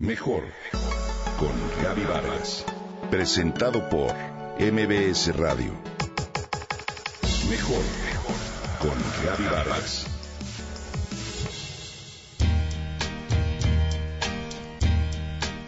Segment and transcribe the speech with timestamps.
[0.00, 0.42] Mejor
[1.38, 2.66] con Gaby Vargas.
[3.12, 4.12] Presentado por
[4.58, 5.72] MBS Radio.
[7.48, 7.80] Mejor
[8.80, 8.90] con
[9.24, 10.06] Gaby Vargas.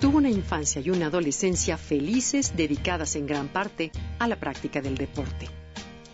[0.00, 4.96] Tuvo una infancia y una adolescencia felices dedicadas en gran parte a la práctica del
[4.96, 5.50] deporte.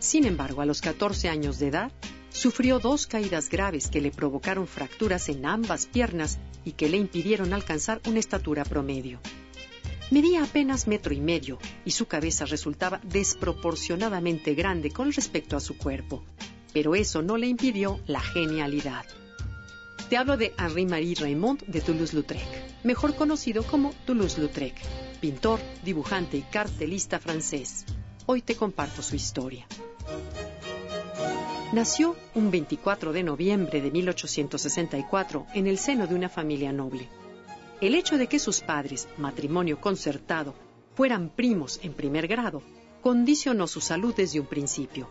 [0.00, 1.92] Sin embargo, a los 14 años de edad,
[2.30, 7.52] sufrió dos caídas graves que le provocaron fracturas en ambas piernas y que le impidieron
[7.52, 9.20] alcanzar una estatura promedio.
[10.10, 15.76] Medía apenas metro y medio y su cabeza resultaba desproporcionadamente grande con respecto a su
[15.76, 16.24] cuerpo,
[16.72, 19.04] pero eso no le impidió la genialidad.
[20.08, 24.74] Te hablo de Henri-Marie Raymond de Toulouse-Lautrec, mejor conocido como Toulouse-Lautrec,
[25.20, 27.84] pintor, dibujante y cartelista francés.
[28.26, 29.68] Hoy te comparto su historia.
[31.72, 37.08] Nació un 24 de noviembre de 1864 en el seno de una familia noble.
[37.80, 40.52] El hecho de que sus padres, matrimonio concertado,
[40.96, 42.60] fueran primos en primer grado,
[43.02, 45.08] condicionó su salud desde un principio.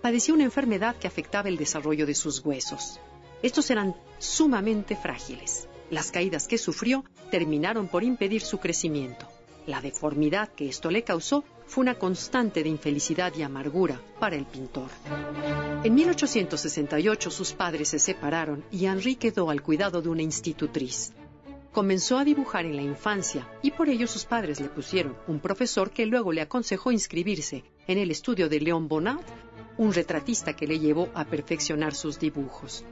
[0.00, 2.98] Padecía una enfermedad que afectaba el desarrollo de sus huesos.
[3.42, 5.68] Estos eran sumamente frágiles.
[5.90, 9.28] Las caídas que sufrió terminaron por impedir su crecimiento.
[9.66, 14.44] La deformidad que esto le causó fue una constante de infelicidad y amargura para el
[14.44, 14.90] pintor.
[15.84, 21.12] En 1868 sus padres se separaron y Henri quedó al cuidado de una institutriz.
[21.72, 25.90] Comenzó a dibujar en la infancia y por ello sus padres le pusieron un profesor
[25.90, 29.22] que luego le aconsejó inscribirse en el estudio de Léon Bonnat,
[29.78, 32.84] un retratista que le llevó a perfeccionar sus dibujos.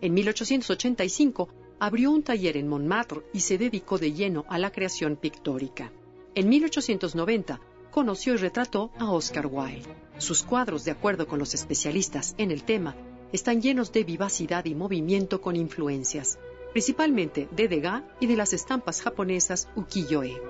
[0.00, 5.16] En 1885 abrió un taller en Montmartre y se dedicó de lleno a la creación
[5.16, 5.92] pictórica.
[6.34, 9.94] En 1890 conoció y retrató a Oscar Wilde.
[10.18, 12.96] Sus cuadros, de acuerdo con los especialistas en el tema,
[13.32, 16.38] están llenos de vivacidad y movimiento con influencias,
[16.72, 20.40] principalmente de Degas y de las estampas japonesas ukiyo-e.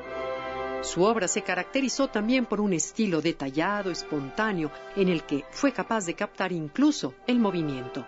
[0.82, 6.04] Su obra se caracterizó también por un estilo detallado, espontáneo, en el que fue capaz
[6.04, 8.06] de captar incluso el movimiento.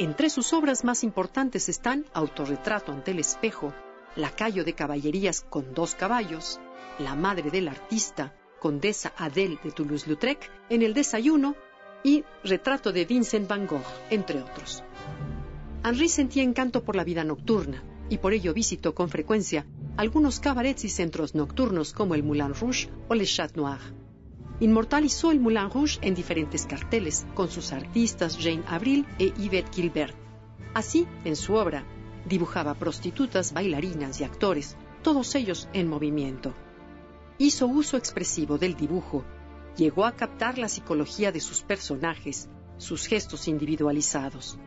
[0.00, 3.74] Entre sus obras más importantes están Autorretrato ante el espejo,
[4.16, 6.58] Lacayo de caballerías con dos caballos,
[6.98, 11.54] La madre del artista, Condesa Adele de Toulouse-Lautrec, en el desayuno
[12.02, 14.82] y Retrato de Vincent van Gogh, entre otros.
[15.84, 19.66] Henri sentía encanto por la vida nocturna y por ello visitó con frecuencia
[19.98, 23.80] algunos cabarets y centros nocturnos como el Moulin Rouge o Le Chat Noir.
[24.60, 30.14] Inmortalizó el Moulin Rouge en diferentes carteles con sus artistas Jane Avril e Yvette Gilbert.
[30.74, 31.84] Así, en su obra,
[32.26, 36.54] dibujaba prostitutas, bailarinas y actores, todos ellos en movimiento
[37.40, 39.24] hizo uso expresivo del dibujo,
[39.74, 44.58] llegó a captar la psicología de sus personajes, sus gestos individualizados.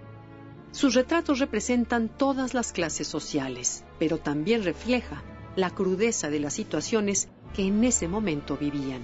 [0.72, 5.22] Sus retratos representan todas las clases sociales, pero también refleja
[5.56, 9.04] la crudeza de las situaciones que en ese momento vivían.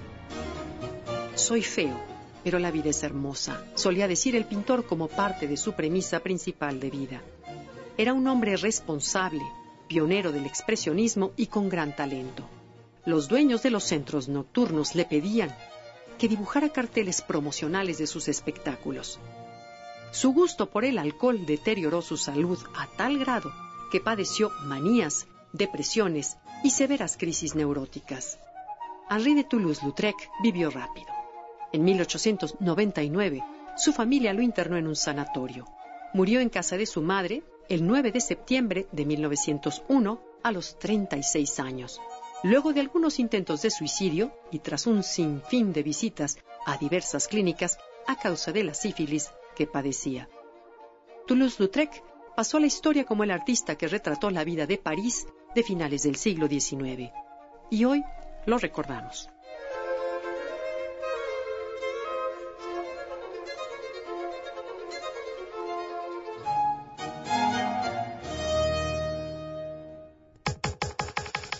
[1.40, 1.98] Soy feo,
[2.44, 6.80] pero la vida es hermosa, solía decir el pintor como parte de su premisa principal
[6.80, 7.22] de vida.
[7.96, 9.42] Era un hombre responsable,
[9.88, 12.44] pionero del expresionismo y con gran talento
[13.04, 15.54] los dueños de los centros nocturnos le pedían
[16.18, 19.18] que dibujara carteles promocionales de sus espectáculos.
[20.12, 23.52] Su gusto por el alcohol deterioró su salud a tal grado
[23.90, 28.38] que padeció manías, depresiones y severas crisis neuróticas.
[29.08, 31.19] Henri de Toulouse-Lautrec vivió rápido.
[31.72, 33.42] En 1899,
[33.76, 35.66] su familia lo internó en un sanatorio.
[36.12, 41.60] Murió en casa de su madre el 9 de septiembre de 1901 a los 36
[41.60, 42.00] años.
[42.42, 47.78] Luego de algunos intentos de suicidio y tras un sinfín de visitas a diversas clínicas
[48.06, 50.28] a causa de la sífilis que padecía.
[51.28, 52.02] Toulouse-Lautrec
[52.34, 56.02] pasó a la historia como el artista que retrató la vida de París de finales
[56.02, 57.12] del siglo XIX.
[57.70, 58.02] Y hoy
[58.46, 59.29] lo recordamos.